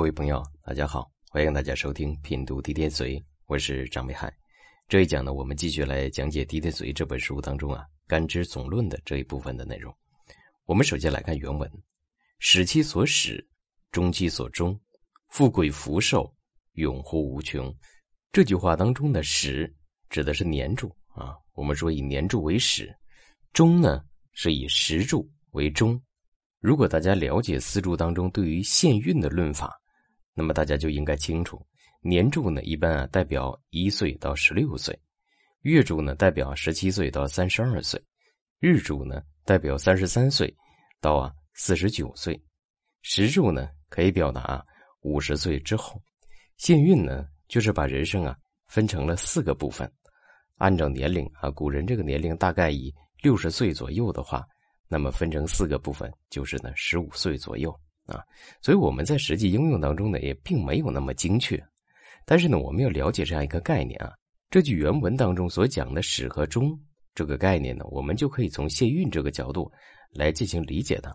[0.00, 4.34] 各位朋友，大家好，欢迎大家收听品读地天髓，我是张北海。
[4.88, 9.94] 这一讲呢，我们继续来讲解《地天髓》这本书当中啊“干支总论”的这一部分的内容。
[10.64, 11.70] 我们首先来看原文
[12.40, 13.46] ：“始其所始，
[13.92, 14.74] 终其所终，
[15.28, 16.34] 富贵福寿，
[16.76, 17.70] 永乎无穷。”
[18.32, 19.70] 这句话当中的“始”
[20.08, 22.86] 指的是年柱啊，我们说以年柱为始
[23.52, 26.02] ；“终”呢是以时柱为终。
[26.58, 29.78] 如果大家了解四柱当中对于限运的论法，
[30.34, 31.60] 那么大家就应该清楚，
[32.00, 34.98] 年柱呢一般啊代表一岁到十六岁，
[35.62, 38.02] 月柱呢代表十七岁到三十二岁，
[38.58, 40.54] 日柱呢代表三十三岁
[41.00, 42.40] 到啊四十九岁，
[43.02, 44.64] 时柱呢可以表达
[45.00, 46.00] 五十岁之后。
[46.56, 48.36] 限运呢就是把人生啊
[48.68, 49.90] 分成了四个部分，
[50.56, 54.46] 按照年龄啊，古人这个年龄大概以六十岁左右的话，
[54.88, 57.74] 那么分成四个部分就是呢十五岁左右。
[58.06, 58.24] 啊，
[58.60, 61.62] 所以我们在实际应用当中呢，也并没有那么精确。
[62.24, 64.12] 但是呢，我们要了解这样一个概念啊，
[64.50, 66.78] 这句原文当中所讲的始和终
[67.14, 69.70] 这个概念呢，我们就可以从谢运这个角度
[70.12, 71.14] 来进行理解它。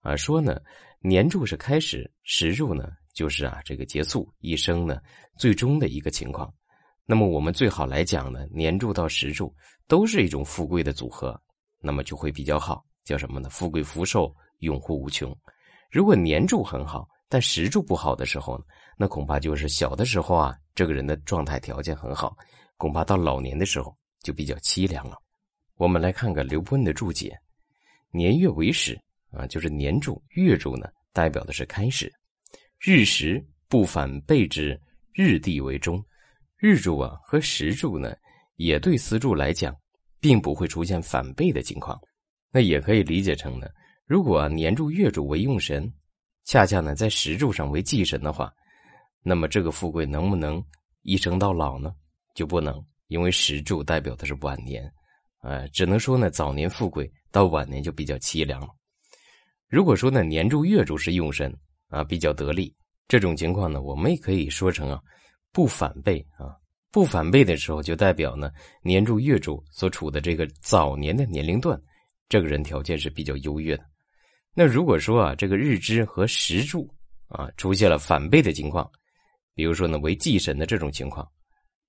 [0.00, 0.60] 啊，说呢，
[1.00, 5.00] 年柱是开始，时柱呢就是啊这个结束一生呢
[5.36, 6.52] 最终的一个情况。
[7.04, 9.54] 那么我们最好来讲呢，年柱到时柱
[9.88, 11.40] 都是一种富贵的组合，
[11.80, 13.48] 那么就会比较好，叫什么呢？
[13.48, 15.36] 富贵福寿，永护无穷。
[15.96, 18.64] 如果年柱很好，但时柱不好的时候呢，
[18.98, 22.36] 那恐怕就是小的时候啊，这个人的状态条件很好，
[22.76, 25.16] 恐怕到老年的时候就比较凄凉了。
[25.76, 27.34] 我们来看看刘伯温的注解：
[28.10, 28.94] 年月为始
[29.30, 32.10] 啊，就是年柱、月柱呢，代表的是开始；
[32.78, 34.78] 日时不反背之，
[35.14, 36.04] 日地为终。
[36.58, 38.14] 日柱啊和时柱呢，
[38.56, 39.74] 也对四柱来讲，
[40.20, 41.98] 并不会出现反背的情况。
[42.50, 43.66] 那也可以理解成呢。
[44.06, 45.92] 如果年柱、月柱为用神，
[46.44, 48.52] 恰恰呢在时柱上为忌神的话，
[49.20, 50.64] 那么这个富贵能不能
[51.02, 51.92] 一生到老呢？
[52.32, 54.88] 就不能，因为时柱代表的是晚年，
[55.42, 58.68] 呃，只能说呢早年富贵，到晚年就比较凄凉了。
[59.68, 61.52] 如果说呢年柱、月柱是用神
[61.88, 62.72] 啊，比较得力，
[63.08, 65.02] 这种情况呢，我们也可以说成啊
[65.50, 66.54] 不反背啊，
[66.92, 68.52] 不反背的时候，就代表呢
[68.82, 71.76] 年柱、月柱所处的这个早年的年龄段，
[72.28, 73.84] 这个人条件是比较优越的。
[74.58, 76.90] 那如果说啊，这个日支和时柱
[77.28, 78.90] 啊出现了反背的情况，
[79.54, 81.30] 比如说呢为忌神的这种情况，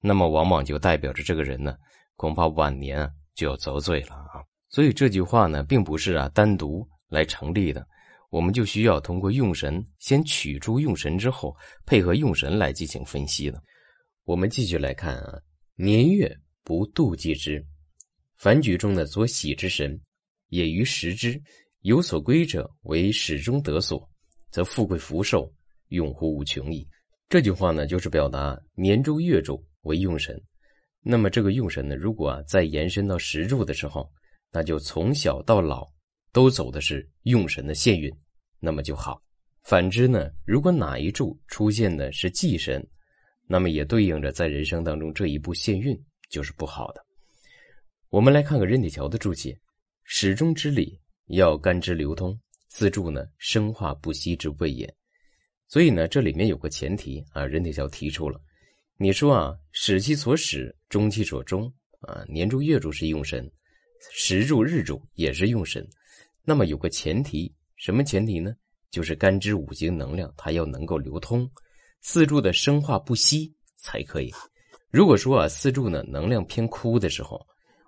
[0.00, 1.76] 那么往往就代表着这个人呢
[2.16, 4.40] 恐怕晚年啊就要遭罪了啊。
[4.70, 7.86] 所以这句话呢并不是啊单独来成立的，
[8.30, 11.54] 我们就需要通过用神先取出用神之后，
[11.84, 13.62] 配合用神来进行分析的。
[14.24, 15.38] 我们继续来看啊，
[15.76, 17.62] 年月不妒忌之，
[18.38, 20.00] 凡局中的所喜之神，
[20.48, 21.38] 也于时之。
[21.84, 24.08] 有所归者为始终得所，
[24.50, 25.52] 则富贵福寿
[25.88, 26.88] 永乎无穷矣。
[27.28, 30.42] 这句话呢，就是表达年柱月柱为用神。
[31.02, 34.10] 那么这个用神呢，如果啊再延伸到时柱的时候，
[34.50, 35.86] 那就从小到老
[36.32, 38.10] 都走的是用神的限运，
[38.60, 39.20] 那么就好。
[39.64, 42.82] 反之呢，如果哪一柱出现的是忌神，
[43.46, 45.94] 那么也对应着在人生当中这一步限运
[46.30, 47.04] 就是不好的。
[48.08, 49.54] 我们来看看任铁桥的注解：
[50.04, 50.98] 始终之理。
[51.26, 54.92] 要干支流通，四柱呢生化不息之谓也。
[55.66, 58.40] 所以呢，这里面有个前提啊，任铁桥提出了，
[58.96, 63.50] 你说啊，始其所始，终其所终啊，年柱月柱是用神，
[64.12, 65.84] 时柱日柱也是用神。
[66.44, 68.54] 那么有个前提，什么前提呢？
[68.90, 71.50] 就是干支五行能量它要能够流通，
[72.00, 74.30] 四柱的生化不息才可以。
[74.90, 77.44] 如果说啊，四柱呢能量偏枯的时候，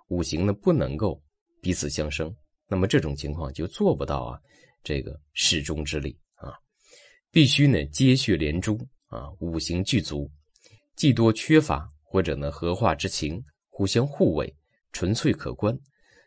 [0.09, 1.23] 五行呢不能够
[1.61, 2.35] 彼此相生。
[2.67, 4.39] 那么这种情况就做不到啊，
[4.83, 6.53] 这个始终之力啊，
[7.31, 10.29] 必须呢接续连珠啊，五行俱足，
[10.95, 14.53] 既多缺乏或者呢合化之情，互相互为，
[14.91, 15.77] 纯粹可观。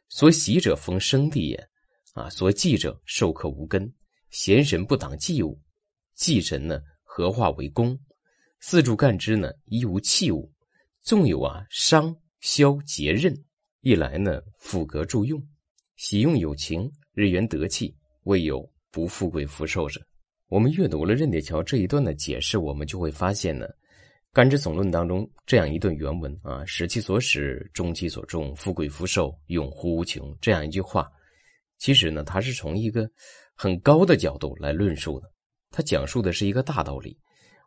[0.08, 1.68] 所喜者逢生地也
[2.14, 3.92] 啊，所忌者受克无根，
[4.30, 5.60] 闲神不挡忌物，
[6.14, 7.96] 忌神呢合化为功。
[8.60, 10.52] 四柱干支呢一无器物，
[11.02, 13.34] 纵有啊伤消节刃，
[13.82, 15.40] 一来呢辅格助用。
[16.00, 20.00] 喜用有情，日元得气，未有不富贵福寿者。
[20.48, 23.66] 我们阅读了任铁桥这一段的解释，我们就会发现呢，
[24.32, 31.06] 《干支总论》当中这样一段原文啊，“使其所始，终其所终，富贵福寿永乎无穷”这样一句话，
[31.76, 33.06] 其实呢，它是从一个
[33.54, 35.30] 很高的角度来论述的。
[35.70, 37.14] 它讲述的是一个大道理，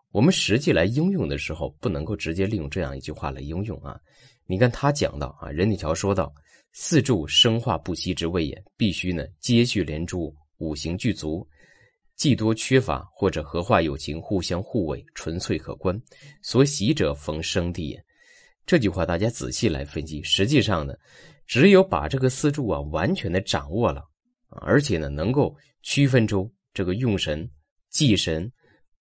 [0.10, 3.96] 我们实际来应用的时候，不能够直接利用这样一句话来应用啊。
[4.48, 6.34] 你看他讲到啊，任铁桥说到。
[6.74, 11.48] 四柱生化不息之谓也，必须呢接续连珠，五行俱足。
[12.16, 16.00] 既多缺乏，或者合化有情，互相互为，纯粹可观。
[16.42, 18.04] 所喜者，逢生地也。
[18.66, 20.94] 这句话大家仔细来分析，实际上呢，
[21.46, 24.04] 只有把这个四柱啊完全的掌握了，
[24.50, 27.48] 而且呢能够区分出这个用神、
[27.90, 28.52] 忌神，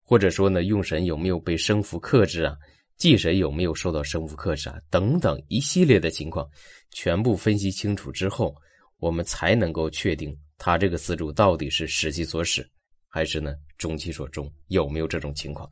[0.02, 2.56] 或者说呢用神有没有被生符克制啊，
[3.00, 6.47] 忌神有没有受到生符克制啊，等等一系列的情况，
[6.91, 8.55] 全部分析清楚之后，
[8.99, 12.69] 我们才能够确定他这个四柱到底是时其所使，
[13.08, 15.67] 还是呢中其所中，有没有这种情况。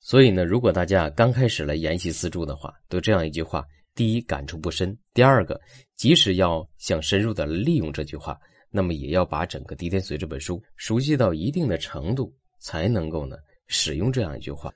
[0.00, 3.64] 所以呢，如果大家刚开始来研习四柱的话，对这样一句话，
[3.94, 5.60] 第一感触不深，第二个，
[5.94, 8.36] 即使要想深入的利用这句话，
[8.72, 13.36] 那么也要把整个《滴天髓》这本书熟悉到一定的程度，才能够呢
[13.68, 14.68] 使用这样一句话。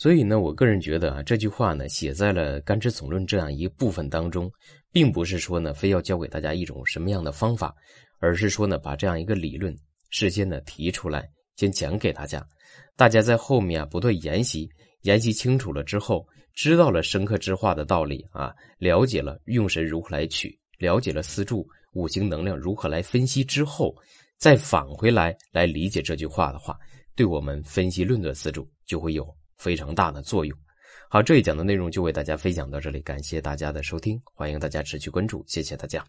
[0.00, 4.50] 所以呢，我个人觉得啊，这句话呢写在了《干支总论》这样一部分当中，
[4.90, 7.74] 并不是说呢非要教给大家一种什么样的方法，
[8.18, 9.76] 而是说呢把这样一个理论
[10.08, 12.42] 事先呢提出来，先讲给大家。
[12.96, 14.66] 大家在后面啊不断研习，
[15.02, 23.94] 研习清楚了之后，知道了生克之化的道理啊，了解了用神如何来取，了解了四柱五行能量如何来分析之后，
[24.38, 26.74] 再返回来来理解这句话的话，
[27.14, 29.28] 对我们分析论断四柱就会有
[29.60, 30.58] 非常大的作用。
[31.10, 36.02] 好，这一讲的内容就为大家分享到这里，感谢大家的收听，欢迎大家持续关注，谢谢大家。